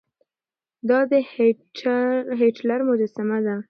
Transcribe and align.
دا 0.89 0.99
د 1.11 1.13
هېټلر 2.39 2.79
مجسمه 2.89 3.37
ده. 3.45 3.55